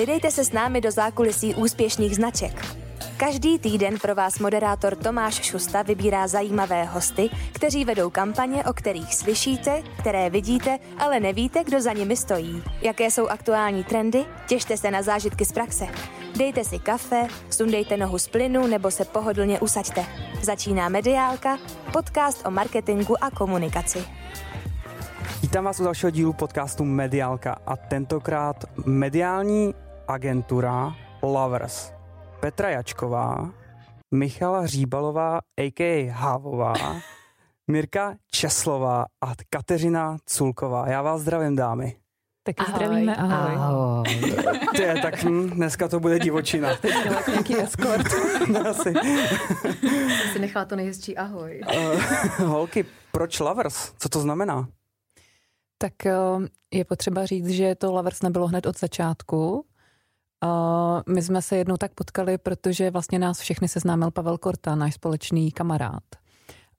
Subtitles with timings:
[0.00, 2.66] Vydejte se s námi do zákulisí úspěšných značek.
[3.16, 9.14] Každý týden pro vás moderátor Tomáš Šusta vybírá zajímavé hosty, kteří vedou kampaně, o kterých
[9.14, 12.62] slyšíte, které vidíte, ale nevíte, kdo za nimi stojí.
[12.82, 14.24] Jaké jsou aktuální trendy?
[14.46, 15.86] Těšte se na zážitky z praxe.
[16.36, 20.04] Dejte si kafe, sundejte nohu z plynu nebo se pohodlně usaďte.
[20.42, 21.58] Začíná Mediálka,
[21.92, 24.04] podcast o marketingu a komunikaci.
[25.42, 29.74] Vítám vás u dalšího dílu podcastu Mediálka a tentokrát mediální
[30.10, 31.92] agentura Lovers.
[32.40, 33.52] Petra Jačková,
[34.14, 36.12] Michala Říbalová, a.k.a.
[36.12, 36.74] Hávová,
[37.70, 40.88] Mirka Česlová a Kateřina Culková.
[40.88, 41.96] Já vás zdravím, dámy.
[42.42, 42.74] Taky ahoj.
[42.74, 43.54] zdravíme, ahoj.
[43.56, 44.04] ahoj.
[44.76, 46.68] Ty, tak hm, dneska to bude divočina.
[47.28, 48.06] Nějaký escort.
[48.52, 48.94] no, asi.
[50.32, 51.60] si nechala to nejhezčí ahoj.
[51.76, 52.02] Uh,
[52.38, 53.92] holky, proč lovers?
[53.98, 54.68] Co to znamená?
[55.78, 59.64] Tak uh, je potřeba říct, že to lovers nebylo hned od začátku.
[60.44, 64.94] Uh, my jsme se jednou tak potkali, protože vlastně nás všechny seznámil Pavel Korta, náš
[64.94, 66.02] společný kamarád.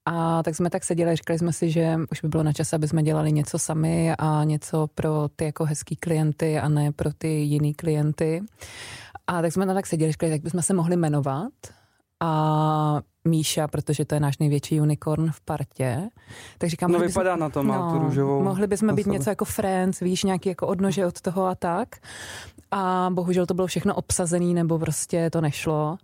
[0.06, 2.88] A tak jsme tak seděli, říkali jsme si, že už by bylo na čas, aby
[2.88, 7.28] jsme dělali něco sami a něco pro ty jako hezký klienty a ne pro ty
[7.28, 8.42] jiný klienty.
[9.26, 11.52] A tak jsme tam tak seděli, říkali, tak bychom se mohli jmenovat.
[12.20, 16.08] A Míša, protože to je náš největší unicorn v partě.
[16.58, 18.42] Tak říkám, no vypadá na to, má no, tu růžovou.
[18.42, 21.88] Mohli bychom být něco jako Friends, víš, nějaký jako odnože od toho a tak.
[22.72, 25.96] A bohužel to bylo všechno obsazený, nebo prostě to nešlo.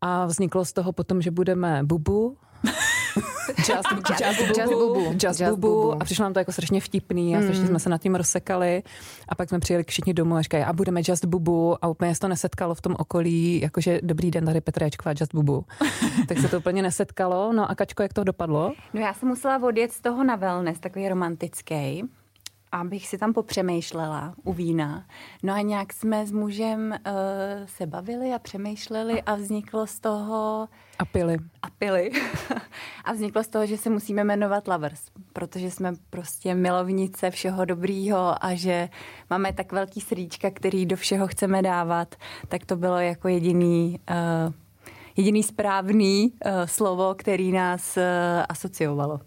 [0.00, 2.36] A vzniklo z toho potom, že budeme Bubu,
[3.58, 5.12] Just, just, just, just bubu.
[5.12, 5.56] Just, just bubu.
[5.56, 5.92] bubu.
[5.92, 7.44] A přišlo nám to jako strašně vtipný a mm.
[7.44, 8.82] strašně jsme se nad tím rozsekali.
[9.28, 11.84] A pak jsme přijeli všichni domů a říkají, a budeme just bubu.
[11.84, 15.34] A úplně se to nesetkalo v tom okolí, jakože dobrý den, tady Petra Jačková, just
[15.34, 15.64] bubu.
[16.28, 17.52] tak se to úplně nesetkalo.
[17.52, 18.72] No a Kačko, jak to dopadlo?
[18.94, 22.04] No já jsem musela odjet z toho na wellness, takový romantický
[22.80, 25.06] abych si tam popřemýšlela u vína.
[25.42, 27.16] No a nějak jsme s mužem uh,
[27.66, 30.68] se bavili a přemýšleli a vzniklo z toho...
[30.98, 31.36] A pili.
[31.62, 32.10] A pili.
[33.04, 35.00] a vzniklo z toho, že se musíme jmenovat Lovers,
[35.32, 38.88] protože jsme prostě milovnice všeho dobrýho a že
[39.30, 42.14] máme tak velký srdíčka, který do všeho chceme dávat,
[42.48, 44.00] tak to bylo jako jediný...
[44.46, 44.52] Uh,
[45.16, 48.02] jediný správný uh, slovo, který nás uh,
[48.48, 49.20] asociovalo.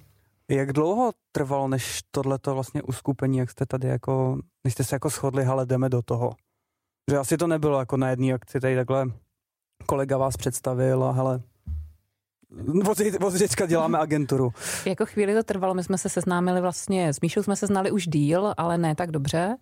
[0.52, 5.10] Jak dlouho trvalo, než tohleto vlastně uskupení, jak jste tady jako, než jste se jako
[5.10, 6.36] shodli, ale jdeme do toho?
[7.12, 9.06] Že asi to nebylo jako na jedné akci, tady takhle
[9.86, 11.42] kolega vás představil a hele,
[13.38, 14.54] děcka děláme agenturu.
[14.86, 18.08] Jako chvíli to trvalo, my jsme se seznámili vlastně, s Míšou jsme se znali už
[18.08, 19.58] díl, ale ne tak dobře.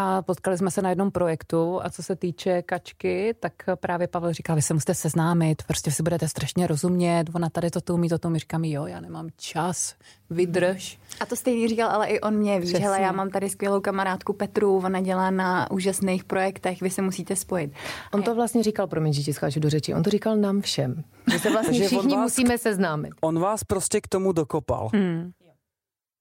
[0.00, 4.32] A potkali jsme se na jednom projektu a co se týče kačky, tak právě Pavel
[4.32, 8.28] říkal, vy se musíte seznámit, prostě si budete strašně rozumět, ona tady to umí, to
[8.28, 9.94] umí, říkám, jo, já nemám čas,
[10.30, 10.98] vydrž.
[11.20, 14.32] A to stejně říkal, ale i on mě, víš, hele, já mám tady skvělou kamarádku
[14.32, 17.72] Petru, ona dělá na úžasných projektech, vy se musíte spojit.
[18.12, 21.04] On to vlastně říkal, promiň, že ti scháču do řeči, on to říkal nám všem,
[21.32, 23.12] že se vlastně všichni vás, musíme seznámit.
[23.20, 24.90] On vás prostě k tomu dokopal.
[24.94, 25.30] Hmm.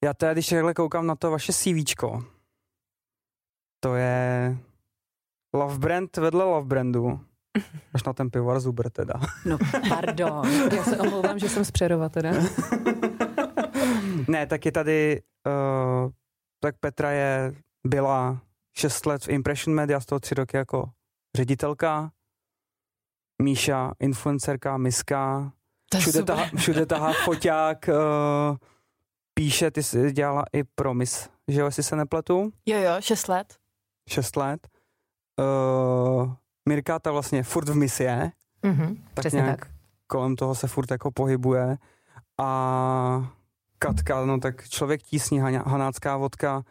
[0.03, 2.23] Já teda, když takhle koukám na to vaše CVčko,
[3.79, 4.57] to je
[5.53, 7.19] Love Brand vedle Love Brandu.
[7.93, 9.13] Až na ten pivovar Zuber teda.
[9.45, 9.57] No,
[9.89, 10.49] pardon.
[10.75, 12.31] Já se omlouvám, že jsem z Přerova teda.
[14.27, 16.11] ne, tak je tady, uh,
[16.59, 17.53] tak Petra je,
[17.87, 18.39] byla
[18.77, 20.89] 6 let v Impression Media, z toho 3 roky jako
[21.35, 22.11] ředitelka.
[23.41, 25.51] Míša, influencerka, miska.
[25.99, 28.57] Všude tahá, všude tahá foťák, uh,
[29.33, 32.51] píše, ty jsi dělala i promis, že jo, jestli se nepletu?
[32.65, 33.57] Jo, jo, 6 let.
[34.07, 34.67] 6 let.
[35.39, 36.33] Uh,
[36.69, 38.31] Mirka ta vlastně furt v misie.
[38.63, 39.69] Mm-hmm, tak nějak tak.
[40.07, 41.77] kolem toho se furt jako pohybuje.
[42.37, 43.31] A
[43.79, 46.63] Katka, no tak člověk tísní, hanácká vodka,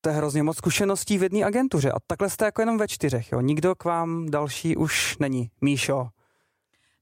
[0.00, 1.92] to je hrozně moc zkušeností v jedné agentuře.
[1.92, 3.40] A takhle jste jako jenom ve čtyřech, jo.
[3.40, 5.50] Nikdo k vám další už není.
[5.60, 6.08] Míšo.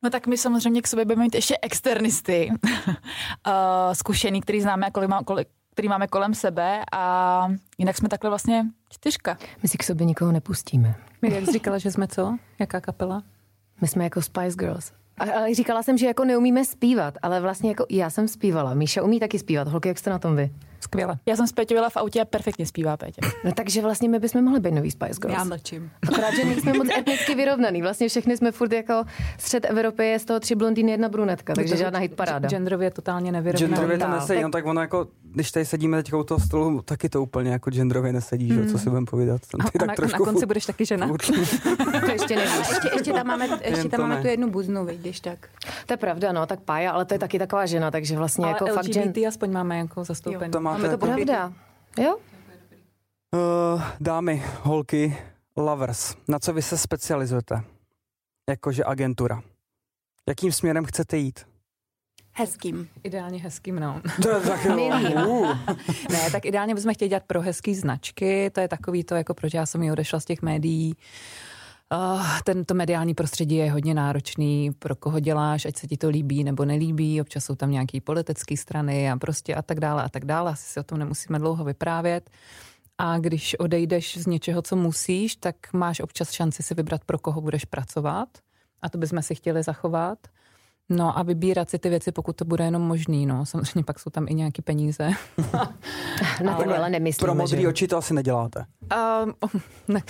[0.02, 3.52] No tak my samozřejmě k sobě budeme mít ještě externisty, uh,
[3.92, 7.48] zkušený, který známe, kolik, má, kolik, který máme kolem sebe a
[7.78, 9.38] jinak jsme takhle vlastně čtyřka.
[9.62, 10.94] My si k sobě nikoho nepustíme.
[11.22, 12.36] My jak jsi říkala, že jsme co?
[12.58, 13.22] Jaká kapela?
[13.80, 14.92] My jsme jako Spice Girls.
[15.18, 18.74] Ale říkala jsem, že jako neumíme zpívat, ale vlastně jako já jsem zpívala.
[18.74, 19.68] Míša umí taky zpívat.
[19.68, 20.50] Holky, jak jste na tom vy?
[20.82, 21.18] Skvěle.
[21.26, 23.20] Já jsem s Péťou v autě a perfektně zpívá Pétě.
[23.44, 25.38] No takže vlastně my bychom mohli být nový Spice Girls.
[25.38, 25.90] Já mlčím.
[26.08, 27.82] Akorát, že nejsme moc etnicky vyrovnaný.
[27.82, 29.04] Vlastně všechny jsme furt jako
[29.38, 32.48] střed Evropy, je z toho tři blondýny, jedna brunetka, takže žádná hit paráda.
[32.48, 33.74] Genderově totálně nevyrovnaný.
[33.74, 37.08] Genderově to nesedí, no tak ono jako, když tady sedíme teď u toho stolu, taky
[37.08, 38.62] to úplně jako genderově nesedí, hmm.
[38.62, 38.72] že?
[38.72, 39.40] co si budeme povídat.
[39.72, 41.08] Ty tak na, trošku na konci budeš taky žena.
[42.06, 42.68] to ještě nevíš.
[42.68, 45.48] Ještě, ještě tam máme, ještě tam máme tu jednu buznu, když tak.
[45.86, 48.52] To je pravda, no, tak Pája, ale to je taky taková žena, takže vlastně ale
[48.52, 49.28] jako LGBT fakt žen...
[49.28, 50.52] aspoň máme jako zastoupení.
[50.72, 51.52] To máte máme to pravda.
[51.98, 52.16] Jo?
[53.34, 55.16] Uh, dámy, holky,
[55.56, 57.64] Lovers, na co vy se specializujete?
[58.50, 59.42] Jakože agentura.
[60.28, 61.40] Jakým směrem chcete jít?
[62.32, 62.88] Hezkým.
[63.02, 64.00] Ideálně hezkým, no.
[64.22, 65.58] To je tak, uh.
[66.10, 69.54] ne, tak ideálně bychom chtěli dělat pro hezký značky, to je takový to, jako proč
[69.54, 70.94] já jsem ji odešla z těch médií.
[70.96, 71.51] Uh,
[72.44, 76.64] tento mediální prostředí je hodně náročný, pro koho děláš, ať se ti to líbí nebo
[76.64, 80.50] nelíbí, občas jsou tam nějaké politické strany a prostě a tak dále a tak dále,
[80.50, 82.30] asi si o tom nemusíme dlouho vyprávět.
[82.98, 87.40] A když odejdeš z něčeho, co musíš, tak máš občas šanci si vybrat, pro koho
[87.40, 88.28] budeš pracovat.
[88.82, 90.18] A to bychom si chtěli zachovat.
[90.88, 93.26] No a vybírat si ty věci, pokud to bude jenom možný.
[93.26, 93.46] No.
[93.46, 95.10] Samozřejmě pak jsou tam i nějaké peníze.
[96.44, 97.26] Na to ale nemyslím.
[97.26, 98.64] Pro modrý oči to asi neděláte.
[99.42, 99.50] Uh,
[99.88, 100.02] ne.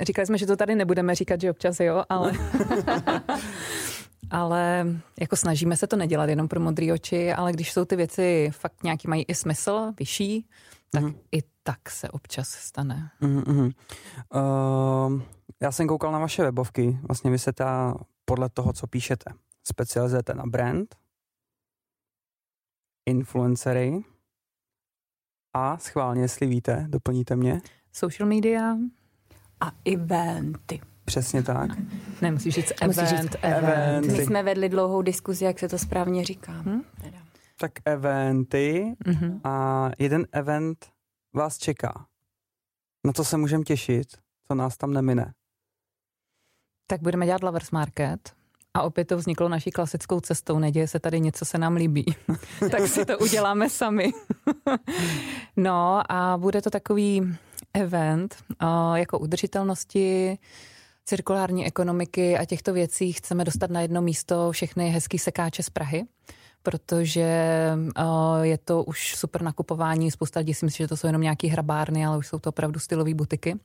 [0.00, 2.32] Říkali jsme, že to tady nebudeme říkat, že občas jo, ale...
[4.30, 4.86] ale
[5.20, 8.82] jako snažíme se to nedělat jenom pro modré oči, ale když jsou ty věci fakt
[8.82, 10.46] nějaký mají i smysl, vyšší,
[10.90, 11.14] tak mm.
[11.32, 13.10] i tak se občas stane.
[13.22, 13.72] Mm-hmm.
[14.34, 15.20] Uh,
[15.60, 17.94] já jsem koukal na vaše webovky, vlastně vy se ta,
[18.24, 19.30] podle toho, co píšete,
[19.68, 20.94] specializujete na brand,
[23.06, 24.04] influencery
[25.54, 27.60] a schválně, jestli víte, doplníte mě.
[27.92, 28.76] Social media
[29.60, 30.80] a eventy.
[31.04, 31.70] Přesně tak.
[32.22, 34.06] Ne, musíš říct event, musíš říct event.
[34.06, 36.52] My jsme vedli dlouhou diskuzi, jak se to správně říká.
[36.52, 36.82] Hm?
[37.02, 37.18] Teda.
[37.58, 39.40] Tak eventy mm-hmm.
[39.44, 40.86] a jeden event
[41.34, 42.06] vás čeká.
[43.06, 44.06] Na co se můžeme těšit,
[44.48, 45.34] co nás tam nemine?
[46.86, 48.36] Tak budeme dělat Lovers Market.
[48.76, 50.58] A opět to vzniklo naší klasickou cestou.
[50.58, 52.04] Neděje se tady něco, se nám líbí.
[52.70, 54.12] tak si to uděláme sami.
[55.56, 57.34] no a bude to takový
[57.74, 60.38] event uh, jako udržitelnosti,
[61.04, 66.04] cirkulární ekonomiky a těchto věcí chceme dostat na jedno místo všechny hezký sekáče z Prahy
[66.62, 70.10] protože uh, je to už super nakupování.
[70.10, 72.80] Spousta lidí si myslí, že to jsou jenom nějaký hrabárny, ale už jsou to opravdu
[72.80, 73.56] stylové butiky.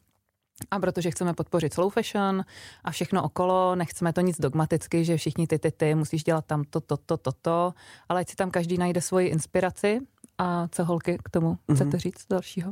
[0.71, 2.45] A protože chceme podpořit slow fashion
[2.83, 6.63] a všechno okolo, nechceme to nic dogmaticky, že všichni ty, ty, ty musíš dělat tam
[6.69, 7.73] to, to, to, to, to,
[8.09, 9.99] ale ať si tam každý najde svoji inspiraci.
[10.37, 11.75] A co holky k tomu mm-hmm.
[11.75, 12.71] chcete říct dalšího?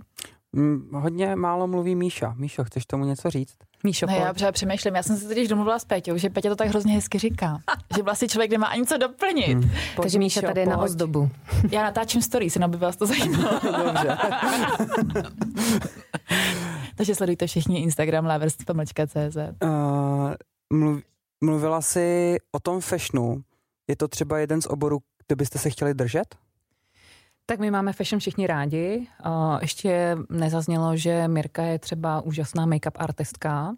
[0.54, 2.34] Mm, hodně málo mluví Míša.
[2.38, 3.56] Míšo, chceš tomu něco říct?
[3.84, 4.54] Míšo, no, já přemýšlím.
[4.54, 4.96] přemýšlím.
[4.96, 7.60] Já jsem se teď domluvila s Peťou, že Petě to tak hrozně hezky říká.
[7.96, 9.58] že vlastně člověk nemá ani co doplnit.
[9.58, 9.72] Hmm.
[10.02, 11.30] Takže Míša tady je na ozdobu.
[11.72, 13.60] Já natáčím story, se by vás to zajímalo.
[13.86, 14.18] Dobře.
[17.00, 19.38] Takže sledujte všichni Instagram lovers.cz.
[19.64, 20.34] Uh,
[20.74, 21.04] mluv,
[21.44, 23.44] mluvila jsi o tom fashionu.
[23.88, 26.36] Je to třeba jeden z oborů, kde byste se chtěli držet?
[27.46, 29.08] Tak my máme fashion všichni rádi.
[29.62, 33.76] Ještě nezaznělo, že Mirka je třeba úžasná make-up artistka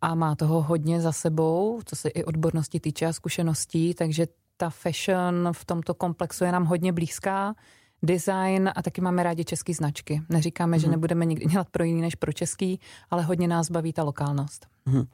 [0.00, 4.26] a má toho hodně za sebou, co se i odbornosti týče a zkušeností, takže
[4.56, 7.54] ta fashion v tomto komplexu je nám hodně blízká.
[8.02, 10.22] Design a taky máme rádi české značky.
[10.28, 10.80] Neříkáme, mm-hmm.
[10.80, 10.90] že mhm.
[10.90, 12.80] nebudeme nikdy dělat pro jiný než pro český,
[13.10, 14.66] ale hodně nás baví ta lokálnost.
[14.86, 15.06] Mm-hmm.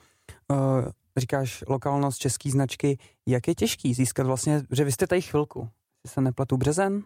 [0.51, 0.85] Uh,
[1.17, 2.99] říkáš lokálnost české značky.
[3.27, 5.69] Jak je těžký získat vlastně, že vy jste tady chvilku,
[6.07, 7.03] se nepletu březen?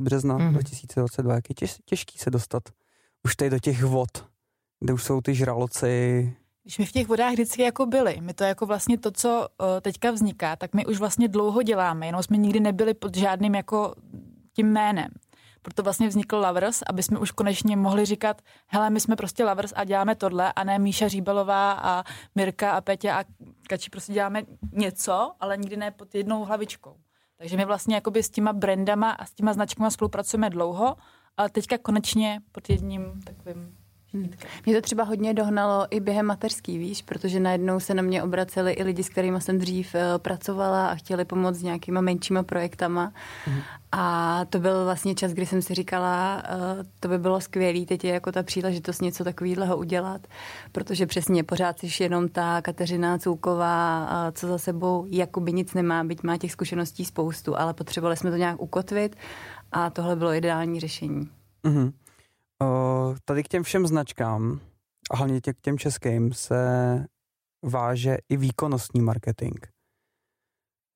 [0.00, 0.52] března mm-hmm.
[0.52, 2.62] 2022, jak je těž, těžký se dostat
[3.24, 4.26] už tady do těch vod,
[4.80, 6.36] kde už jsou ty žraloci.
[6.62, 9.66] Když my v těch vodách vždycky jako byli, my to jako vlastně to, co uh,
[9.80, 13.94] teďka vzniká, tak my už vlastně dlouho děláme, jenom jsme nikdy nebyli pod žádným jako
[14.52, 15.10] tím jménem.
[15.62, 19.72] Proto vlastně vznikl Lovers, aby jsme už konečně mohli říkat, hele, my jsme prostě Lovers
[19.76, 22.04] a děláme tohle, a ne Míša Říbelová a
[22.34, 23.24] Mirka a Petě a
[23.68, 24.42] Kači prostě děláme
[24.72, 26.96] něco, ale nikdy ne pod jednou hlavičkou.
[27.36, 30.96] Takže my vlastně jakoby s těma brandama a s těma značkama spolupracujeme dlouho,
[31.36, 33.76] ale teďka konečně pod jedním takovým
[34.12, 34.30] Hmm.
[34.66, 38.72] Mě to třeba hodně dohnalo i během mateřský, víš, protože najednou se na mě obraceli
[38.72, 43.12] i lidi, s kterými jsem dřív uh, pracovala a chtěli pomoct s nějakýma menšíma projektama.
[43.44, 43.60] Hmm.
[43.92, 48.04] A to byl vlastně čas, kdy jsem si říkala, uh, to by bylo skvělé, teď
[48.04, 50.26] je jako ta příležitost něco takového udělat,
[50.72, 56.04] protože přesně pořád jsi jenom ta Kateřina Cůková, uh, co za sebou jakoby nic nemá,
[56.04, 59.16] byť má těch zkušeností spoustu, ale potřebovali jsme to nějak ukotvit
[59.72, 61.28] a tohle bylo ideální řešení.
[61.64, 61.92] Mm-hmm.
[62.62, 64.60] Uh, tady k těm všem značkám,
[65.10, 66.56] a hlavně tě, k těm českým, se
[67.64, 69.66] váže i výkonnostní marketing.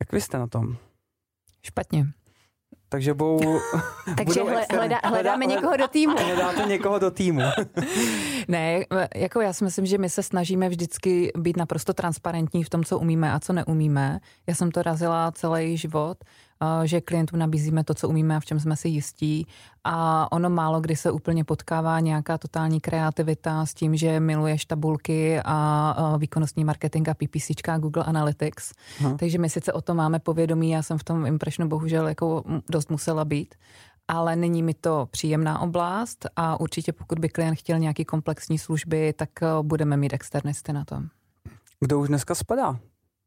[0.01, 0.77] Jak vy jste na tom?
[1.63, 2.07] Špatně.
[2.89, 3.61] Takže budou...
[4.17, 6.17] Takže budou hledá, hledá, hledáme někoho do týmu.
[6.25, 7.41] Hledáte někoho do týmu.
[8.49, 12.85] ne, jako já si myslím, že my se snažíme vždycky být naprosto transparentní v tom,
[12.85, 14.21] co umíme a co neumíme.
[14.47, 16.19] Já jsem to razila celý život
[16.85, 19.47] že klientům nabízíme to, co umíme a v čem jsme si jistí.
[19.85, 25.41] A ono málo kdy se úplně potkává nějaká totální kreativita s tím, že miluješ tabulky
[25.45, 28.73] a výkonnostní marketing a PPC a Google Analytics.
[28.99, 29.17] Hmm.
[29.17, 32.43] Takže my sice o tom máme povědomí, já jsem v tom impressionu bohužel jako
[32.75, 33.55] dost musela být,
[34.09, 39.13] ale není mi to příjemná oblast a určitě pokud by klient chtěl nějaký komplexní služby,
[39.13, 41.09] tak eh, budeme mít externisty na tom.
[41.81, 42.79] Kdo už dneska spadá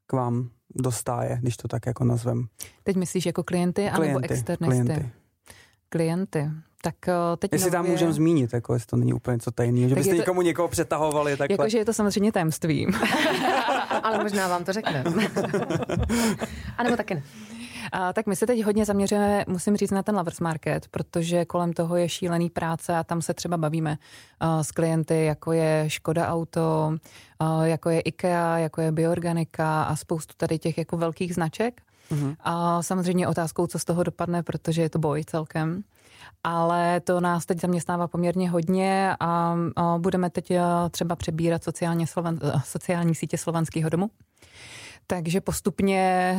[0.07, 2.47] k vám do stáje, když to tak jako nazvem?
[2.83, 4.85] Teď myslíš jako klienty, klienty anebo externisty?
[4.85, 5.09] Klienty.
[5.89, 6.49] klienty.
[6.81, 7.79] Tak eh, teď Jestli nově...
[7.79, 10.17] tam můžeme zmínit, jako jestli to není úplně něco tajného, že byste to...
[10.17, 11.53] někomu někoho přetahovali takhle.
[11.53, 12.91] Jakože je to samozřejmě tajemstvím.
[14.03, 15.03] Ale možná vám to řekne.
[16.77, 17.23] a nebo taky ne.
[17.91, 21.73] A, tak my se teď hodně zaměřujeme, musím říct, na ten lovers market, protože kolem
[21.73, 23.97] toho je šílený práce a tam se třeba bavíme
[24.41, 26.93] uh, s klienty, jako je Škoda Auto,
[27.41, 31.81] uh, jako je IKEA, jako je Bioorganika a spoustu tady těch jako velkých značek.
[32.11, 32.35] Uh-huh.
[32.39, 35.83] A samozřejmě otázkou, co z toho dopadne, protože je to boj celkem
[36.43, 40.51] ale to nás teď zaměstnává poměrně hodně a, a budeme teď
[40.91, 44.09] třeba přebírat sociálně Sloven, sociální sítě Slovanského domu.
[45.09, 46.33] Takže postupně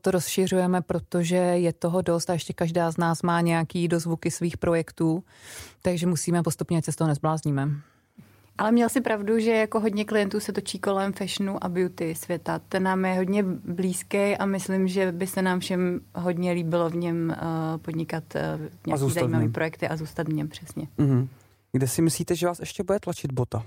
[0.00, 4.56] to rozšiřujeme, protože je toho dost a ještě každá z nás má nějaký dozvuky svých
[4.56, 5.24] projektů,
[5.82, 7.68] takže musíme postupně, ať se z toho nezblázníme.
[8.58, 12.60] Ale měl si pravdu, že jako hodně klientů se točí kolem fashionu a beauty světa.
[12.68, 16.96] Ten nám je hodně blízký a myslím, že by se nám všem hodně líbilo v
[16.96, 18.40] něm uh, podnikat uh,
[18.86, 20.88] nějaký zajímavý projekty a zůstat v něm přesně.
[20.98, 21.28] Mm-hmm.
[21.72, 23.64] Kde si myslíte, že vás ještě bude tlačit bota?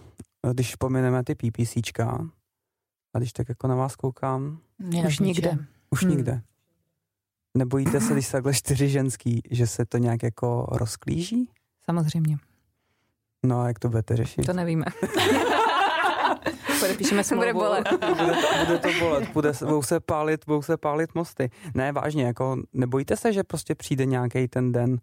[0.54, 2.28] Když pomineme ty PPCčka
[3.14, 4.60] a když tak jako na vás koukám?
[4.80, 5.58] Mě Už nikde.
[5.90, 6.12] Už hmm.
[6.12, 6.42] nikde.
[7.58, 11.50] Nebojíte se, když se takhle čtyři ženský, že se to nějak jako rozklíží?
[11.86, 12.38] Samozřejmě.
[13.46, 14.46] No a jak to budete řešit?
[14.46, 14.86] To nevíme.
[16.80, 17.42] Podepíšeme smlouvu.
[17.42, 17.88] Bude bolet.
[17.92, 21.50] bude, to, bude to bolet, bude, budou, se pálit, budou se pálit mosty.
[21.74, 24.98] Ne, vážně, jako nebojíte se, že prostě přijde nějaký ten den,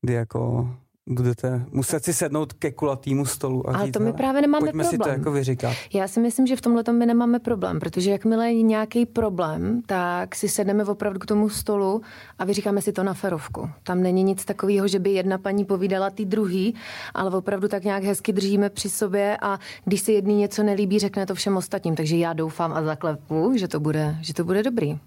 [0.00, 0.70] kdy jako
[1.08, 4.84] budete muset si sednout ke kulatýmu stolu a Ale říct, to my právě nemáme pojďme
[4.84, 4.90] problém.
[4.90, 5.74] si to jako vyříkat.
[5.94, 10.34] Já si myslím, že v tomhle my nemáme problém, protože jakmile je nějaký problém, tak
[10.34, 12.02] si sedneme opravdu k tomu stolu
[12.38, 13.70] a vyříkáme si to na ferovku.
[13.82, 16.74] Tam není nic takového, že by jedna paní povídala ty druhý,
[17.14, 21.26] ale opravdu tak nějak hezky držíme při sobě a když se jedný něco nelíbí, řekne
[21.26, 21.94] to všem ostatním.
[21.96, 24.98] Takže já doufám a zaklepu, že to bude, že to bude dobrý.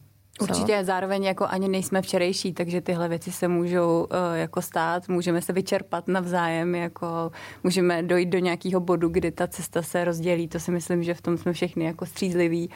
[0.42, 5.42] Určitě zároveň jako ani nejsme včerejší, takže tyhle věci se můžou uh, jako stát, můžeme
[5.42, 7.32] se vyčerpat navzájem, jako
[7.64, 11.22] můžeme dojít do nějakého bodu, kdy ta cesta se rozdělí, to si myslím, že v
[11.22, 12.70] tom jsme všichni jako střízliví.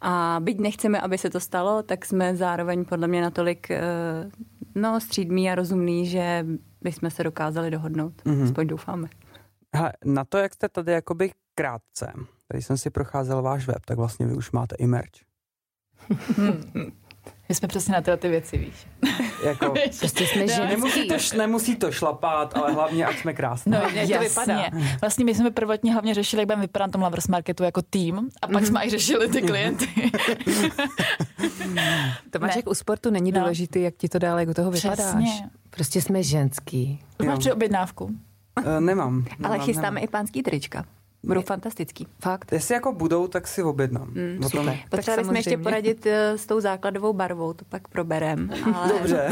[0.00, 4.30] A byť nechceme, aby se to stalo, tak jsme zároveň podle mě natolik uh,
[4.82, 6.46] no, střídmí a rozumný, že
[6.80, 8.22] bychom se dokázali dohodnout.
[8.22, 8.44] Mm-hmm.
[8.44, 9.08] Aspoň doufáme.
[9.74, 12.12] Hele, na to, jak jste tady jakoby krátce,
[12.48, 15.29] tady jsem si procházel váš web, tak vlastně vy už máte i merch.
[16.36, 16.92] Hmm.
[17.50, 18.86] My jsme přesně na tyhle ty věci, víš.
[19.44, 23.72] Jako, prostě jsme že nemusí to, nemusí to šlapat, ale hlavně, ať jsme krásní.
[23.72, 24.62] No, jak to vypadá.
[25.00, 28.28] Vlastně my jsme prvotně hlavně řešili, jak budeme vypadat na tom Lovers Marketu jako tým
[28.42, 28.66] a pak mm-hmm.
[28.66, 29.88] jsme i řešili ty klienty.
[32.30, 33.40] Tomášek u sportu není no.
[33.40, 35.14] důležitý, jak ti to dále jako toho vypadáš.
[35.24, 35.50] Přesně.
[35.70, 37.00] Prostě jsme ženský.
[37.26, 38.04] Máš při objednávku?
[38.04, 39.24] Uh, nemám.
[39.44, 40.04] Ale nemám, chystáme nemám.
[40.04, 40.84] i pánský trička.
[41.22, 42.06] Budou fantastický.
[42.20, 42.52] Fakt.
[42.52, 44.08] Jestli jako budou, tak si objednám.
[44.08, 44.78] Mm, super.
[44.90, 48.50] Potřebovali jsme ještě poradit uh, s tou základovou barvou, to pak proberem.
[48.74, 49.28] Ale, Dobře.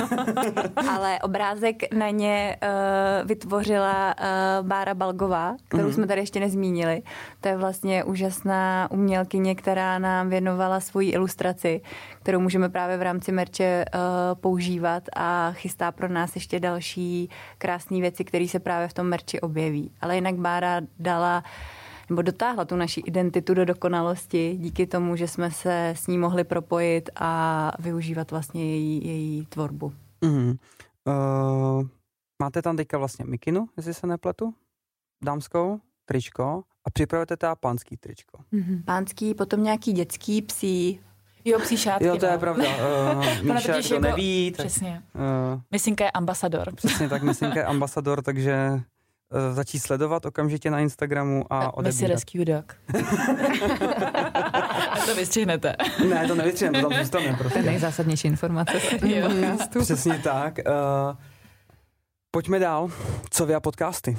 [0.90, 5.92] ale obrázek na ně uh, vytvořila uh, Bára Balgová, kterou mm-hmm.
[5.92, 7.02] jsme tady ještě nezmínili.
[7.40, 11.80] To je vlastně úžasná umělkyně, která nám věnovala svoji ilustraci,
[12.22, 14.00] kterou můžeme právě v rámci merče uh,
[14.40, 19.40] používat a chystá pro nás ještě další krásné věci, které se právě v tom merči
[19.40, 19.92] objeví.
[20.00, 21.44] Ale jinak Bára dala
[22.10, 26.44] nebo dotáhla tu naši identitu do dokonalosti díky tomu, že jsme se s ní mohli
[26.44, 29.92] propojit a využívat vlastně její, její tvorbu.
[30.22, 30.56] Mm-hmm.
[31.04, 31.86] Uh,
[32.42, 34.54] máte tam teďka vlastně mikinu, jestli se nepletu,
[35.24, 38.38] dámskou, tričko a připravujete teda pánský tričko.
[38.52, 38.84] Mm-hmm.
[38.84, 41.00] Pánský, potom nějaký dětský, psí,
[41.44, 42.04] Jo, psí šátky.
[42.04, 42.38] Jo, to je no.
[42.38, 42.64] pravda.
[42.64, 44.52] Uh, Míša, kdo jako, neví.
[44.56, 45.02] Tak, přesně.
[45.14, 46.74] Uh, Misinka je ambasador.
[46.74, 48.80] Přesně tak, Misinka je ambasador, takže
[49.52, 52.00] začít sledovat okamžitě na Instagramu a odebírat.
[52.00, 52.76] Missy Rescue Dog.
[54.90, 55.76] a to vystřihnete.
[56.08, 57.36] ne, to nevystřihneme, to tam zůstane.
[57.38, 57.58] Prostě.
[57.58, 58.72] To je nejzásadnější informace.
[59.82, 60.58] Přesně tak.
[60.58, 61.16] Uh,
[62.30, 62.90] pojďme dál.
[63.30, 64.18] Co vy a podcasty?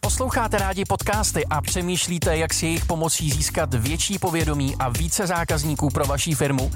[0.00, 5.90] Posloucháte rádi podcasty a přemýšlíte, jak si jejich pomocí získat větší povědomí a více zákazníků
[5.90, 6.70] pro vaší firmu?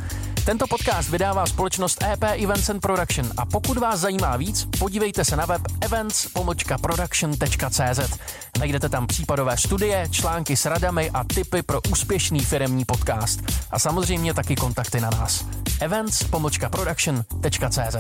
[0.49, 5.37] Tento podcast vydává společnost EP Events and Production a pokud vás zajímá víc, podívejte se
[5.37, 8.19] na web events.production.cz.
[8.59, 13.41] Najdete tam případové studie, články s radami a tipy pro úspěšný firemní podcast.
[13.71, 15.45] A samozřejmě taky kontakty na nás.
[15.81, 17.97] events.production.cz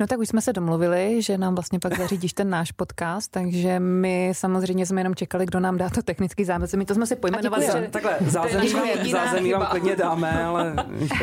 [0.00, 3.80] No tak už jsme se domluvili, že nám vlastně pak zařídíš ten náš podcast, takže
[3.80, 6.86] my samozřejmě jsme jenom čekali, kdo nám dá to technický zázemí.
[6.86, 7.66] To jsme si pojmenovali.
[7.66, 7.88] Že...
[7.90, 10.74] Takhle, zázemí vám, zázemí vám klidně dáme, ale...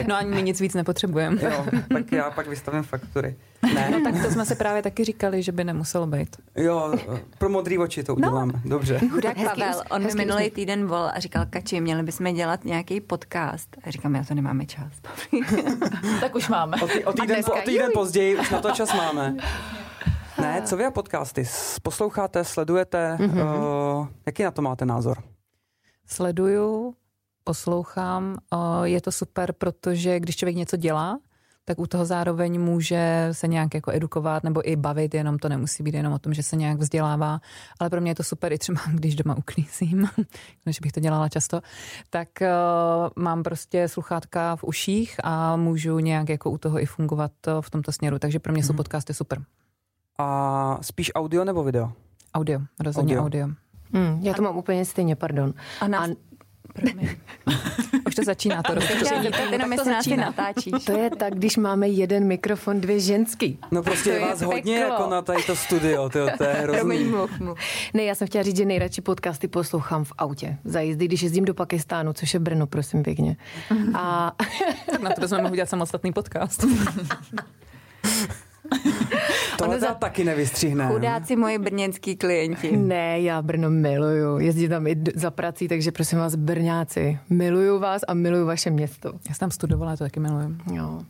[0.08, 1.38] No ani my nic víc nepotřebujeme.
[1.42, 3.36] Jo, tak já pak vystavím faktury.
[3.74, 3.90] Ne.
[3.92, 6.36] No tak to jsme si právě taky říkali, že by nemuselo být.
[6.56, 6.94] Jo,
[7.38, 8.54] pro modrý oči to uděláme.
[8.54, 8.70] No.
[8.70, 9.00] Dobře.
[9.10, 13.78] Chudák Pavel, on mi minulý týden vol a říkal, Kači, měli bychom dělat nějaký podcast.
[13.84, 14.94] A říkám, já to nemáme čas.
[16.20, 16.78] tak už máme.
[16.82, 19.36] O, tý, o týden, o týden později už na to čas máme.
[20.42, 21.46] Ne, co vy a podcasty?
[21.84, 23.18] Posloucháte, sledujete?
[23.20, 24.00] Mm-hmm.
[24.00, 25.24] Uh, jaký na to máte názor?
[26.08, 26.96] Sleduju,
[27.44, 28.38] poslouchám.
[28.54, 31.20] Uh, je to super, protože když člověk něco dělá,
[31.66, 35.84] tak u toho zároveň může se nějak jako edukovat nebo i bavit, jenom to nemusí
[35.84, 37.40] být jenom o tom, že se nějak vzdělává,
[37.80, 40.10] ale pro mě je to super i třeba, když doma uklízím,
[40.66, 41.62] než bych to dělala často,
[42.10, 47.32] tak uh, mám prostě sluchátka v uších a můžu nějak jako u toho i fungovat
[47.48, 48.68] uh, v tomto směru, takže pro mě hmm.
[48.68, 48.78] jsou mhm.
[48.78, 49.42] podcasty super.
[50.18, 51.92] A spíš audio nebo video?
[52.34, 53.44] Audio, rozhodně audio.
[53.44, 53.64] audio.
[53.94, 55.54] Hmm, já to mám úplně stejně, pardon.
[55.82, 56.14] A, nás, a
[58.08, 59.30] Už to začíná to rozpočení.
[59.52, 60.26] Jenom to začíná.
[60.26, 60.86] natáčíš.
[60.86, 63.60] To je tak, když máme jeden mikrofon, dvě ženský.
[63.72, 64.94] No prostě je vás hodně peklo.
[64.94, 67.04] jako na tady to studio, tyjo, to je hrozný.
[67.04, 67.60] mluv, mluv.
[67.94, 70.58] Ne, já jsem chtěla říct, že nejradši podcasty poslouchám v autě.
[70.64, 73.38] Za jízdy, když jezdím do Pakistánu, což je Brno, prosím pěkně.
[73.94, 74.32] A...
[74.92, 76.66] tak na to jsme mohli udělat samostatný podcast.
[79.58, 79.94] Tohle za...
[79.94, 80.88] taky nevystřihne.
[80.88, 82.78] Chudáci moji brněnský klienti.
[82.78, 84.40] Ne, já Brno miluju.
[84.40, 89.08] Jezdím tam i za prací, takže prosím vás, Brňáci, miluju vás a miluju vaše město.
[89.08, 90.56] Já jsem tam studovala, to taky miluju.
[90.74, 91.02] Jo.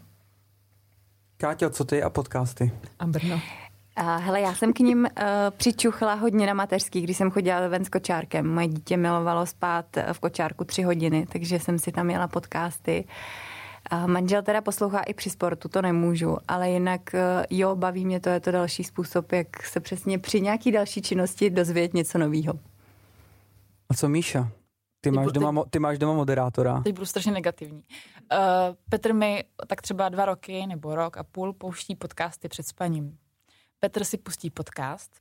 [1.37, 2.71] Káťo, co ty a podcasty?
[2.99, 3.35] A Brno.
[3.35, 5.07] Uh, hele, já jsem k ním uh,
[5.57, 8.53] přičuchla hodně na mateřský, když jsem chodila ven s kočárkem.
[8.53, 13.03] Moje dítě milovalo spát v kočárku tři hodiny, takže jsem si tam jela podcasty.
[13.07, 13.11] Uh,
[13.89, 18.19] a manžel teda poslouchá i při sportu, to nemůžu, ale jinak eh, jo, baví mě
[18.19, 22.53] to, je to další způsob, jak se přesně při nějaký další činnosti dozvědět něco nového.
[23.89, 24.51] A co Míša?
[25.01, 26.81] Ty máš, doma, ty máš doma moderátora.
[26.81, 27.83] Teď budu strašně negativní.
[28.31, 33.17] Uh, Petr mi tak třeba dva roky nebo rok a půl pouští podcasty před spaním.
[33.79, 35.11] Petr si pustí podcast.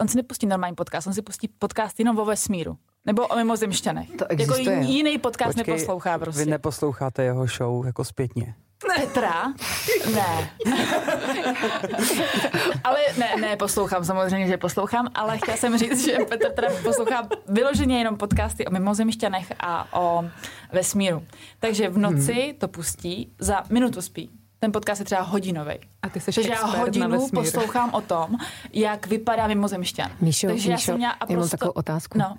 [0.00, 2.78] On si nepustí normální podcast, on si pustí podcast jenom o vesmíru.
[3.06, 4.08] Nebo o mimozemšťanech.
[4.08, 4.74] To jako existuje.
[4.76, 6.44] Jako jiný podcast Počkej, neposlouchá prostě.
[6.44, 8.54] Vy neposloucháte jeho show jako zpětně.
[8.96, 9.52] Petra?
[10.14, 10.50] Ne.
[12.84, 17.28] ale ne, ne, poslouchám, samozřejmě, že poslouchám, ale chtěla jsem říct, že Petr teda poslouchá
[17.48, 20.24] vyloženě jenom podcasty o mimozemšťanech a o
[20.72, 21.22] vesmíru.
[21.58, 22.54] Takže v noci hmm.
[22.58, 24.30] to pustí, za minutu spí.
[24.58, 25.74] Ten podcast je třeba hodinový.
[26.02, 28.36] A ty jsi Takže já hodinu poslouchám o tom,
[28.72, 30.10] jak vypadá mimozemšťan.
[30.20, 31.32] Míšo, Takže Míšo, já jsem měla prosto...
[31.32, 32.18] já mám takovou otázku.
[32.18, 32.36] No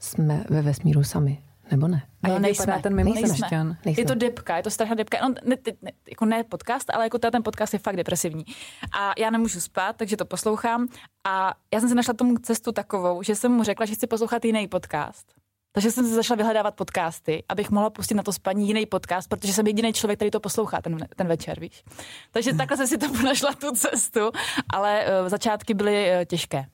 [0.00, 2.02] jsme ve vesmíru sami, nebo ne?
[2.22, 3.76] A no, nejsme, ten mimozemšťan.
[3.84, 5.18] Je to depka, je to strašná depka.
[5.22, 8.44] No, ne, ne, jako ne podcast, ale jako ten podcast je fakt depresivní.
[8.92, 10.88] A já nemůžu spát, takže to poslouchám.
[11.24, 14.44] A já jsem si našla tomu cestu takovou, že jsem mu řekla, že chci poslouchat
[14.44, 15.26] jiný podcast.
[15.72, 19.52] Takže jsem se začala vyhledávat podcasty, abych mohla pustit na to spaní jiný podcast, protože
[19.52, 21.84] jsem jediný člověk, který to poslouchá ten, ten večer, víš.
[22.30, 24.20] Takže takhle jsem si to našla tu cestu,
[24.68, 26.66] ale uh, začátky byly uh, těžké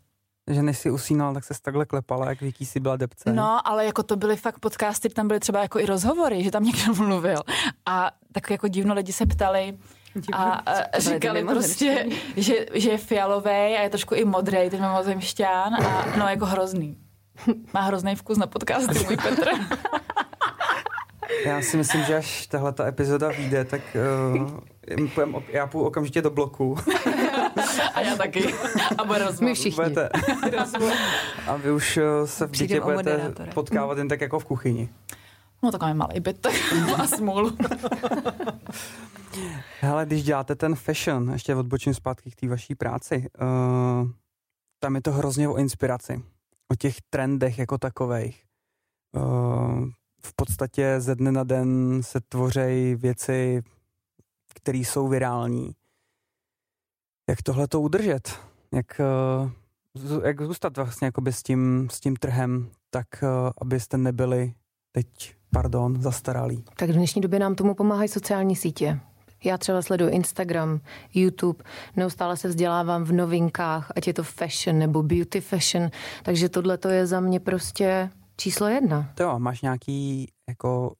[0.50, 3.32] že než si usínal, tak se takhle klepala, jak Vicky si byla depce.
[3.32, 6.64] No, ale jako to byly fakt podcasty, tam byly třeba jako i rozhovory, že tam
[6.64, 7.42] někdo mluvil.
[7.86, 9.78] A tak jako divno lidi se ptali,
[10.32, 12.06] a, a říkali prostě,
[12.36, 16.96] že, že je fialový a je trošku i modrý ten mimozemšťán a no jako hrozný.
[17.74, 19.48] Má hrozný vkus na podcasty, můj Petr.
[21.44, 23.80] Já si myslím, že až tahle ta epizoda vyjde, tak
[24.36, 26.76] uh, já půjdu okamžitě do bloku.
[27.96, 28.54] A já taky.
[28.98, 29.40] A bude rozmluv.
[29.40, 29.84] My všichni.
[29.84, 30.08] Budete,
[31.46, 34.88] a vy už uh, se v bytě budete potkávat jen tak jako v kuchyni.
[35.62, 36.52] No takový malý byt, tak
[36.98, 37.56] má smůlu.
[39.80, 44.08] Hele, když děláte ten fashion, ještě odbočím zpátky k té vaší práci, uh,
[44.78, 46.22] tam je to hrozně o inspiraci,
[46.72, 48.44] o těch trendech jako takových.
[49.16, 49.88] Uh,
[50.26, 53.62] v podstatě ze dne na den se tvoří věci,
[54.54, 55.74] které jsou virální.
[57.28, 58.38] Jak tohle to udržet?
[58.74, 63.26] Jak, eh, jak zůstat vlastně s tím, s tím trhem, tak eh,
[63.60, 64.54] abyste nebyli
[64.92, 66.64] teď, pardon, zastaralí?
[66.76, 69.00] Tak v dnešní době nám tomu pomáhají sociální sítě.
[69.44, 70.80] Já třeba sleduji Instagram,
[71.14, 71.64] YouTube,
[71.96, 75.90] neustále se vzdělávám v novinkách, ať je to fashion nebo beauty fashion,
[76.22, 79.12] takže tohle to je za mě prostě číslo jedna.
[79.14, 80.94] To jo, máš nějaký jako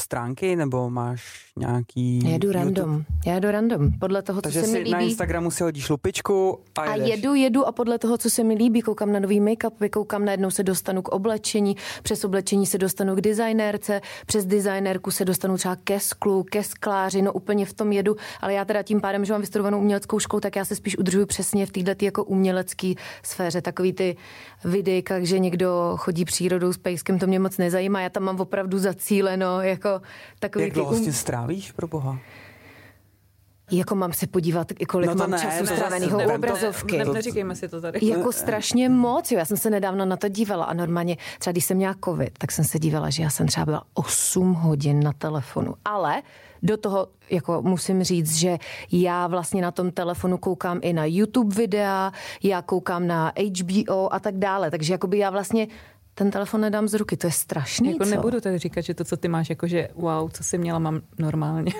[0.00, 2.20] stránky, nebo máš nějaký...
[2.24, 2.64] Já jedu YouTube?
[2.64, 3.04] random.
[3.26, 3.90] Já jedu random.
[4.00, 4.90] Podle toho, Takže co se mi líbí.
[4.90, 7.08] na Instagramu si hodíš lupičku a, A jedeš.
[7.10, 10.50] jedu, jedu a podle toho, co se mi líbí, koukám na nový make-up, koukám najednou
[10.50, 15.76] se dostanu k oblečení, přes oblečení se dostanu k designérce, přes designérku se dostanu třeba
[15.84, 19.32] ke sklu, ke skláři, no úplně v tom jedu, ale já teda tím pádem, že
[19.32, 23.62] mám vystudovanou uměleckou školu, tak já se spíš udržuji přesně v této jako umělecké sféře,
[23.62, 24.16] takový ty
[24.64, 28.78] videjka, že někdo chodí přírodou s pejskem, to mě moc nezajímá, já tam mám opravdu
[28.78, 29.87] zacíleno, jako
[30.38, 32.18] takový Jak ty dlouho um- strávíš, pro boha?
[33.70, 36.98] jako mám se podívat, kolik No mám ne, času zase stráveného u obrazovky.
[36.98, 38.06] Ne, neříkejme si to tady.
[38.06, 39.38] Jako strašně moc, jo.
[39.38, 42.52] Já jsem se nedávno na to dívala a normálně, třeba když jsem měla covid, tak
[42.52, 45.74] jsem se dívala, že já jsem třeba byla 8 hodin na telefonu.
[45.84, 46.22] Ale
[46.62, 48.58] do toho jako musím říct, že
[48.92, 54.20] já vlastně na tom telefonu koukám i na YouTube videa, já koukám na HBO a
[54.20, 54.70] tak dále.
[54.70, 55.66] Takže jakoby já vlastně
[56.18, 58.10] ten telefon nedám z ruky, to je strašný, Jako co?
[58.10, 61.00] nebudu tady říkat, že to, co ty máš, jako že wow, co jsi měla, mám
[61.18, 61.72] normálně.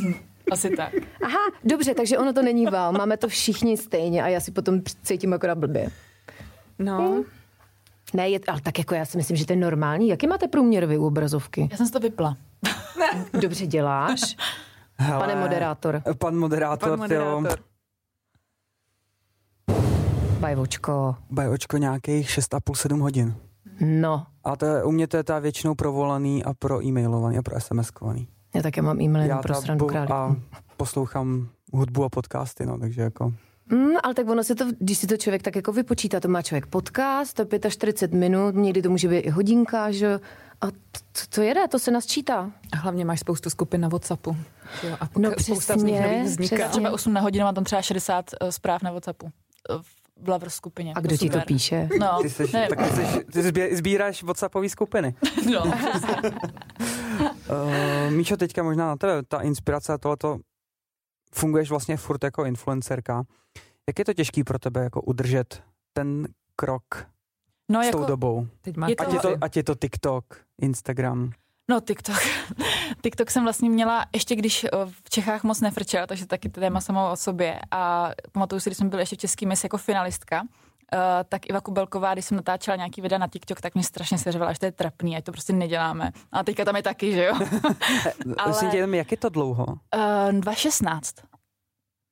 [0.52, 0.92] Asi tak.
[1.24, 4.80] Aha, dobře, takže ono to není wow, máme to všichni stejně a já si potom
[5.02, 5.88] cítím akorát blbě.
[6.78, 7.24] No,
[8.14, 10.08] Ne, je, ale tak jako já si myslím, že to je normální.
[10.08, 11.68] Jaký máte průměrový u obrazovky?
[11.70, 12.36] Já jsem si to vypla.
[13.40, 14.20] Dobře děláš.
[14.96, 16.02] Hele, Pane moderátor.
[16.18, 17.58] Pan moderátor, pan moderátor.
[20.40, 21.16] Bajvočko.
[21.30, 23.34] Bajočko nějakých 6,5-7 hodin.
[23.80, 27.42] No, A to je, u mě to je ta většinou provolaný a pro e-mailovaný a
[27.42, 28.28] pro SMS-kovaný.
[28.54, 30.12] já také mám e-mail jenom Já pro srandu bu- králíků.
[30.12, 30.36] a
[30.76, 33.32] poslouchám hudbu a podcasty, no, takže jako...
[33.72, 36.42] Mm, ale tak ono si to, když si to člověk tak jako vypočítá, to má
[36.42, 40.20] člověk podcast, to je 45 minut, někdy to může být i hodinka, že.
[40.60, 40.70] A to,
[41.34, 42.50] to jede, to se nás čítá.
[42.72, 44.36] a hlavně máš spoustu skupin na Whatsappu.
[44.88, 46.54] Jo, a No spousta z nich přesně, nových vzniká.
[46.56, 46.68] přesně.
[46.70, 49.26] Třeba 8 na hodinu mám tam třeba 60 eh, zpráv na Whatsappu.
[49.70, 49.74] eh,
[50.22, 50.92] V Lover skupině.
[50.96, 51.88] A kdo ti to píše?
[52.00, 53.08] No, Ty, seš, ne, tak ty, seš,
[53.52, 55.14] ty sbíráš Whatsappové skupiny.
[55.52, 55.64] no.
[55.64, 55.72] Uh,
[58.10, 60.38] Míšo, teďka možná na tebe, ta inspirace a tohleto,
[61.34, 63.22] funguješ vlastně furt jako influencerka.
[63.88, 66.84] Jak je to těžký pro tebe jako udržet ten krok
[67.68, 68.46] no, s tou jako, dobou?
[68.60, 70.24] Teď máš Je to- Ať je, to, ať je to TikTok,
[70.62, 71.30] Instagram.
[71.70, 72.16] No TikTok.
[73.02, 74.68] TikTok jsem vlastně měla, ještě když eh,
[75.04, 77.60] v Čechách moc nefrčela, takže taky to téma samo o sobě.
[77.70, 80.42] A pamatuju si, když jsem byla ještě v Český mis jako finalistka,
[80.94, 84.52] Uh, tak Iva Kubelková, když jsem natáčela nějaký videa na TikTok, tak mě strašně seřvala,
[84.52, 86.10] že to je trapný, ať to prostě neděláme.
[86.32, 87.34] A teďka tam je taky, že jo?
[88.38, 88.70] Ale...
[88.70, 89.66] Tě, jak je to dlouho?
[89.66, 91.14] Uh, 2016.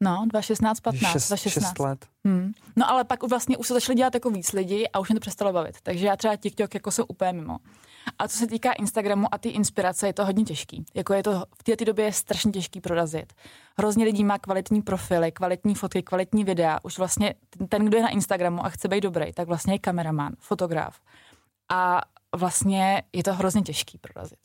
[0.03, 1.69] No, 2016, 15, 6, 2016.
[1.69, 2.07] 6 let.
[2.27, 2.53] Hmm.
[2.77, 5.21] No ale pak vlastně už se začali dělat jako víc lidí a už mě to
[5.21, 5.77] přestalo bavit.
[5.83, 7.59] Takže já třeba TikTok jako jsem úplně mimo.
[8.19, 10.85] A co se týká Instagramu a ty inspirace, je to hodně těžký.
[10.95, 13.33] Jako je to v této době je strašně těžký prorazit.
[13.79, 16.79] Hrozně lidí má kvalitní profily, kvalitní fotky, kvalitní videa.
[16.83, 17.35] Už vlastně
[17.69, 21.01] ten, kdo je na Instagramu a chce být dobrý, tak vlastně je kameraman, fotograf.
[21.69, 22.01] A
[22.37, 24.39] vlastně je to hrozně těžký prorazit.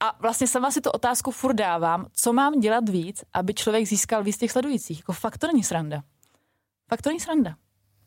[0.00, 4.22] A vlastně sama si tu otázku furt dávám, co mám dělat víc, aby člověk získal
[4.22, 4.98] víc těch sledujících.
[4.98, 6.02] Jako fakt to není sranda.
[6.88, 7.56] Fakt to není sranda.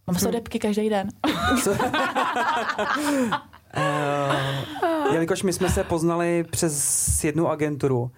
[0.08, 1.10] Mám sledepky každý den.
[3.78, 8.12] Uh, jelikož my jsme se poznali přes jednu agenturu, uh,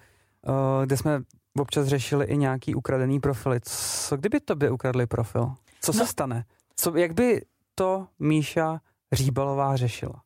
[0.84, 1.20] kde jsme
[1.60, 3.60] občas řešili i nějaký ukradený profily.
[3.62, 5.52] Co kdyby tobě ukradli profil?
[5.80, 6.06] Co se No.
[6.06, 6.44] stane?
[6.76, 7.42] Co, jak by
[7.74, 8.80] to Míša
[9.12, 10.22] Říbalová řešila?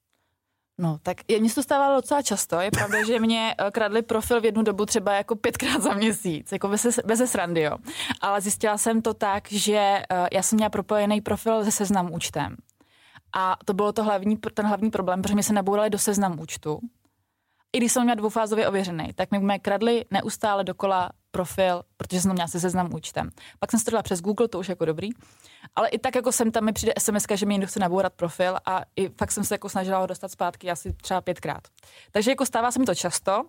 [0.78, 2.60] No, tak je, mně se to stávalo docela často.
[2.60, 6.52] Je pravda, že mě eh, kradli profil v jednu dobu třeba jako pětkrát za měsíc,
[6.52, 7.76] jako bez, bez srandy, jo.
[8.20, 12.56] Ale zjistila jsem to tak, že já jsem měla propojený profil se seznam účtem.
[13.32, 16.80] A to bylo to hlavní, ten hlavní problém, protože mi se nabourali do seznam účtu.
[17.72, 22.32] I když jsem měla dvoufázově ověřený, tak mi mě kradli neustále dokola profil, protože jsem
[22.32, 23.30] měla se seznam účtem.
[23.58, 25.08] Pak jsem dala přes Google, to už jako dobrý.
[25.76, 28.56] Ale i tak jako jsem tam mi přijde SMS, že mi někdo chce nabourat profil
[28.66, 31.68] a i fakt jsem se jako snažila ho dostat zpátky asi třeba pětkrát.
[32.10, 33.44] Takže jako stává se mi to často,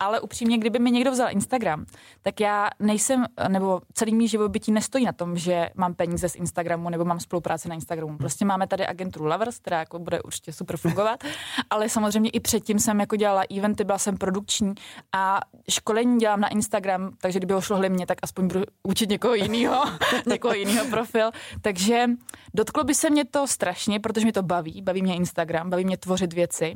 [0.00, 1.86] ale upřímně, kdyby mi někdo vzal Instagram,
[2.22, 6.90] tak já nejsem, nebo celý mý živobytí nestojí na tom, že mám peníze z Instagramu
[6.90, 8.18] nebo mám spolupráci na Instagramu.
[8.18, 11.24] Prostě máme tady agenturu Lovers, která jako bude určitě super fungovat,
[11.70, 14.74] ale samozřejmě i předtím jsem jako dělala eventy, byla jsem produkční
[15.12, 19.34] a školení dělám na Instagram, takže kdyby ho šlo mě, tak aspoň budu učit někoho
[19.34, 19.84] jiného,
[20.26, 21.30] někoho jiného profil.
[21.60, 22.06] Takže
[22.54, 25.96] dotklo by se mě to strašně, protože mě to baví, baví mě Instagram, baví mě
[25.96, 26.74] tvořit věci,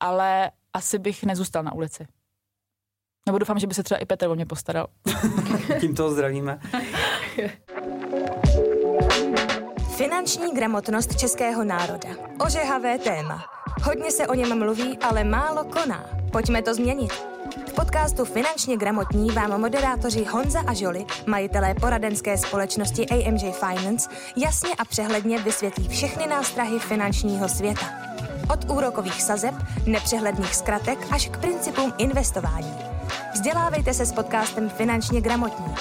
[0.00, 2.06] ale asi bych nezůstal na ulici.
[3.26, 4.86] Nebo doufám, že by se třeba i Petr o mě postaral.
[5.80, 6.58] Tím toho zdravíme.
[9.96, 12.08] Finanční gramotnost českého národa.
[12.46, 13.44] Ožehavé téma.
[13.82, 16.10] Hodně se o něm mluví, ale málo koná.
[16.32, 17.12] Pojďme to změnit.
[17.68, 24.70] V podcastu Finančně gramotní vám moderátoři Honza a Žoli, majitelé poradenské společnosti AMJ Finance, jasně
[24.78, 28.11] a přehledně vysvětlí všechny nástrahy finančního světa.
[28.52, 29.54] Od úrokových sazeb,
[29.86, 32.72] nepřehledných zkratek až k principům investování.
[33.34, 35.74] Vzdělávejte se s podcastem Finančně gramotní.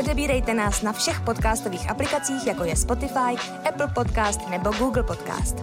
[0.00, 3.34] Odebírejte nás na všech podcastových aplikacích, jako je Spotify,
[3.68, 5.56] Apple Podcast nebo Google Podcast.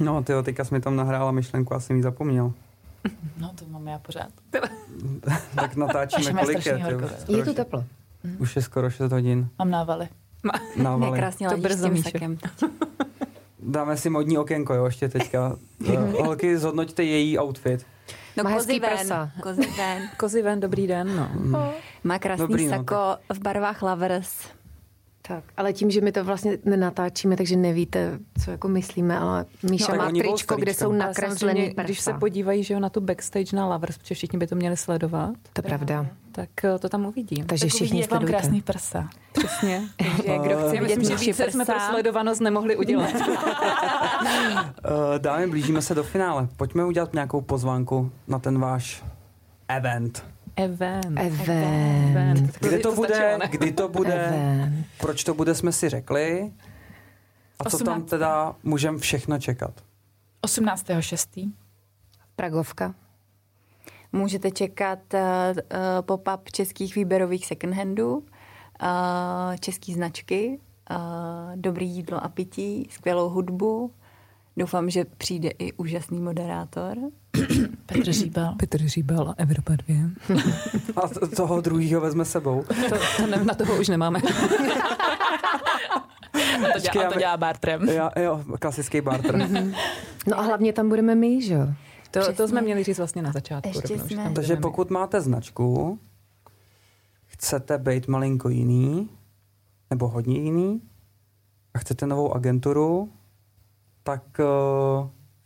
[0.00, 2.52] No, ty teďka jsi mi tam nahrála myšlenku a jsem ji zapomněl.
[3.38, 4.28] No, to máme já pořád.
[5.54, 6.72] tak natáčíme kolik je.
[7.28, 7.84] Je to šest- teplo.
[8.38, 9.48] Už je skoro 6 hodin.
[9.58, 10.08] Mám návaly.
[10.76, 11.12] Návaly.
[11.12, 12.38] Nekrásně To brzo, sakem.
[13.60, 15.56] Dáme si modní okénko, jo, ještě teďka.
[15.92, 17.86] Eh, Holky, zhodnoťte její outfit.
[18.36, 19.30] No Má kozy ven, prsa.
[19.42, 20.02] kozy ven.
[20.16, 21.72] Kozy ven, dobrý den, no.
[22.04, 24.32] Má krásný Dobrý, no, sako v barvách Lovers.
[25.28, 29.92] Tak, ale tím, že my to vlastně nenatáčíme, takže nevíte, co jako myslíme, ale Míša
[29.92, 31.82] No, má tričko, kde jsou samozřejmě, prsa.
[31.82, 34.76] Když se podívají že jo, na tu backstage na Lovers, protože všichni by to měli
[34.76, 36.06] sledovat, To je pravda.
[36.36, 37.42] Tak eh, to tam uvidí.
[37.42, 38.40] Takže Tak všichni uvidí, jak mám sledujte.
[38.40, 39.08] krásný prsa.
[39.32, 39.82] Přesně.
[39.96, 43.14] Takže kdo chce Já vidět myslím, že více jsme pro sledovanost nemohli udělat.
[43.14, 43.28] Uh,
[45.18, 46.48] dámy, blížíme se do finále.
[46.56, 49.04] Pojďme udělat nějakou pozvánku na ten váš
[49.68, 50.24] event.
[50.56, 51.18] Event.
[51.18, 52.58] Event.
[52.60, 54.86] Kde to bude, kdy to bude, Event.
[55.00, 56.52] proč to bude, jsme si řekli.
[57.58, 58.10] A co tam 18.
[58.10, 59.72] teda můžeme všechno čekat?
[60.46, 61.52] 18.6.
[62.36, 62.94] Pragovka.
[64.16, 65.58] Můžete čekat uh, uh,
[66.00, 68.22] pop-up českých výběrových second-handů, uh,
[69.60, 70.60] český značky,
[71.54, 73.90] dobrý jídlo a pití, skvělou hudbu.
[74.56, 76.96] Doufám, že přijde i úžasný moderátor.
[77.86, 78.54] Petr Žíbal.
[78.54, 79.96] Petr Říbal, Evropa 2.
[80.96, 82.64] A toho druhýho vezme sebou.
[82.88, 84.18] To, to ne, na toho už nemáme.
[86.28, 87.88] A to dělá, a to dělá bartrem.
[87.88, 89.48] Já, jo, klasický barter.
[90.26, 91.66] No a hlavně tam budeme my, že jo?
[92.16, 92.36] To, Přesně.
[92.36, 93.68] to jsme měli říct vlastně na začátku.
[93.68, 95.98] Ještě rovnou, jsme- Takže pokud máte značku,
[97.26, 99.08] chcete být malinko jiný,
[99.90, 100.82] nebo hodně jiný,
[101.74, 103.12] a chcete novou agenturu,
[104.02, 104.44] tak eh,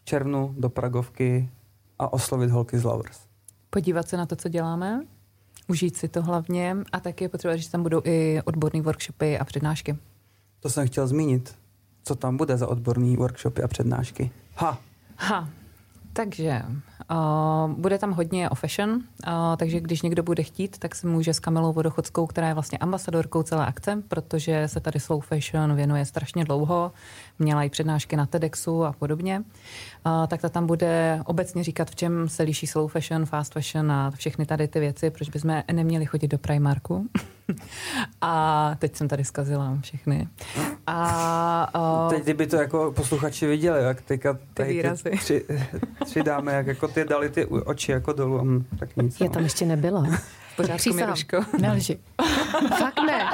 [0.01, 1.51] v červnu do Pragovky
[1.99, 3.21] a oslovit holky z Lovers.
[3.71, 5.05] podívat se na to, co děláme,
[5.69, 9.45] užít si to hlavně a taky je potřeba, že tam budou i odborné workshopy a
[9.45, 9.97] přednášky.
[10.61, 11.55] To jsem chtěl zmínit.
[12.05, 14.31] Co tam bude za odborný workshopy a přednášky?
[14.57, 14.79] Ha,
[15.17, 15.49] Ha,
[16.13, 16.63] takže
[17.11, 19.01] uh, bude tam hodně o fashion, uh,
[19.57, 23.43] takže když někdo bude chtít, tak se může s Kamilou Vodochodskou, která je vlastně ambasadorkou
[23.43, 26.93] celé akce, protože se tady slow fashion věnuje strašně dlouho,
[27.39, 29.43] měla i přednášky na TEDxu a podobně,
[30.07, 33.93] uh, tak ta tam bude obecně říkat, v čem se liší slow fashion, fast fashion
[33.93, 37.09] a všechny tady ty věci, proč bychom neměli chodit do Primarku.
[38.21, 40.29] a teď jsem tady zkazila všechny.
[40.87, 45.11] A, uh, teď kdyby to jako posluchači viděli, jak teďka tady ty výrazy.
[45.11, 45.45] tři,
[46.05, 49.21] tři dámy, jak jako ty dali ty oči jako dolů, hm, tak nic.
[49.21, 49.33] Já no.
[49.33, 50.07] tam ještě nebyla.
[50.63, 50.95] pořádku.
[50.95, 51.37] Miruško.
[51.61, 51.99] Nelži.
[52.79, 53.31] Fakt ne.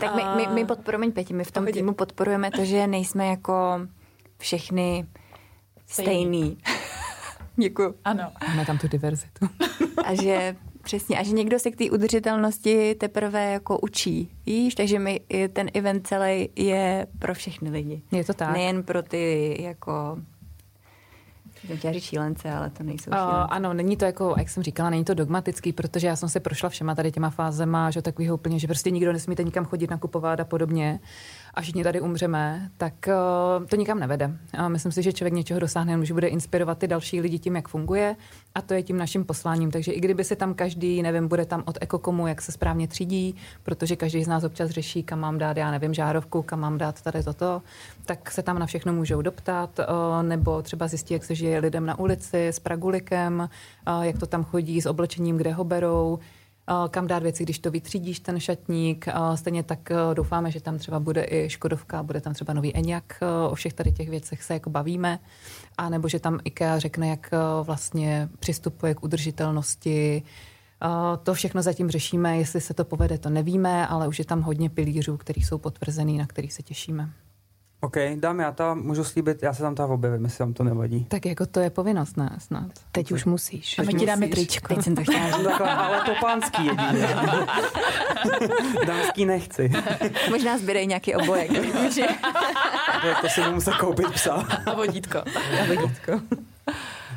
[0.00, 3.80] Tak my, my, my podporujeme Pěti, my v tom týmu podporujeme to, že nejsme jako
[4.38, 5.06] všechny
[5.86, 6.58] stejný.
[7.56, 7.94] Děkuju.
[8.04, 8.32] Ano.
[8.48, 9.48] Máme tam tu diverzitu.
[10.04, 10.56] A že
[10.88, 15.20] přesně, a že někdo se k té udržitelnosti teprve jako učí, víš, takže my,
[15.52, 18.02] ten event celý je pro všechny lidi.
[18.12, 18.52] Je to tak.
[18.52, 20.18] Nejen pro ty jako
[21.76, 23.46] chtěla říct šílence, ale to nejsou Uh, šílence.
[23.50, 26.68] ano, není to jako, jak jsem říkala, není to dogmatický, protože já jsem si prošla
[26.68, 30.44] všema tady těma fázema, že takového úplně, že prostě nikdo nesmíte nikam chodit nakupovat a
[30.44, 31.00] podobně
[31.54, 32.94] a všichni tady umřeme, tak
[33.60, 34.30] uh, to nikam nevede.
[34.68, 37.68] Myslím si, že člověk něčeho dosáhne, jenom že bude inspirovat ty další lidi tím, jak
[37.68, 38.16] funguje
[38.54, 39.70] a to je tím naším posláním.
[39.70, 43.34] Takže i kdyby si tam každý, nevím, bude tam od ekokomu, jak se správně třídí,
[43.62, 47.02] protože každý z nás občas řeší, kam mám dát, já nevím, žárovku, kam mám dát
[47.02, 47.62] tady toto,
[48.04, 51.86] tak se tam na všechno můžou doptat, uh, nebo třeba zjistí, jak se žije lidem
[51.86, 53.48] na ulici s pragulikem,
[53.88, 56.18] uh, jak to tam chodí s oblečením, kde ho berou,
[56.90, 59.06] kam dát věci, když to vytřídíš, ten šatník.
[59.06, 62.76] Uh, Stejně tak uh, doufáme, že tam třeba bude i Škodovka, bude tam třeba nový
[62.76, 63.20] Eňak.
[63.50, 65.18] O všech tady těch věcech se jako bavíme.
[65.78, 67.30] A nebo že tam IKEA řekne, jak
[67.62, 70.22] vlastně přistupuje k udržitelnosti.
[71.22, 74.70] To všechno zatím řešíme, jestli se to povede, to nevíme, ale už je tam hodně
[74.70, 77.10] pilířů, který jsou potvrzený, na který se těšíme.
[77.80, 81.04] OK, dámy, já tam můžu slíbit, já se tam tam objevím, jestli vám to nevadí.
[81.04, 82.36] Tak jako to je povinnost, ne?
[82.38, 82.70] Snad.
[82.92, 83.78] Teď už musíš.
[83.78, 84.74] A my ti dáme tričko.
[84.74, 85.46] Teď jsem to chtěla říct.
[85.46, 87.08] Takhle, ale to pánský jedině.
[88.86, 89.72] Dámský nechci.
[90.30, 91.50] Možná zbydej nějaký obojek.
[93.02, 94.32] Tak to si muset koupit psa.
[94.66, 95.18] A vodítko.
[95.62, 96.12] A vodítko.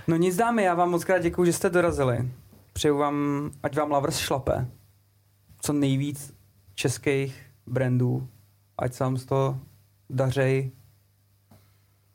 [0.07, 2.29] No nic dámy, já vám moc krát děkuji, že jste dorazili.
[2.73, 4.67] Přeju vám, ať vám Lovers šlape.
[5.61, 6.33] Co nejvíc
[6.75, 8.27] českých brandů.
[8.77, 9.59] Ať se vám z toho
[10.11, 10.71] dařej.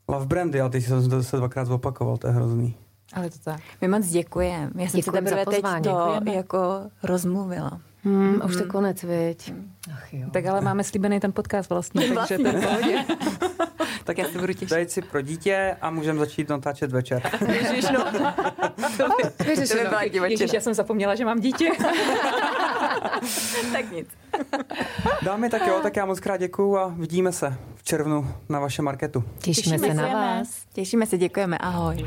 [0.09, 2.75] Love brandy, ale teď jsem to se dvakrát zopakoval, to je hrozný.
[3.13, 3.61] Ale to tak.
[3.81, 4.71] My moc děkujeme.
[4.75, 6.35] Já jsem se Děkujeme za teprve teď to Děkujeme.
[6.35, 6.59] jako
[7.03, 7.81] rozmluvila.
[8.07, 9.53] Hmm, už to konec, viď?
[9.93, 10.29] Ach jo.
[10.33, 12.49] Tak ale máme slíbený ten podcast vlastně, takže to
[12.89, 13.05] je
[14.05, 14.71] tak já se budu těšit.
[14.71, 17.23] Dajte si pro dítě a můžeme začít natáčet večer.
[17.53, 18.05] Ježiš, no.
[19.47, 19.91] Vyřešeno.
[19.91, 21.71] To by byla Ježiš, já jsem zapomněla, že mám dítě.
[23.73, 24.09] tak nic.
[25.23, 28.85] Dámy, tak jo, tak já moc krát děkuju a vidíme se v červnu na vašem
[28.85, 29.25] marketu.
[29.39, 30.49] Těšíme, Těšíme se na vás.
[30.73, 32.07] Těšíme se, děkujeme, ahoj.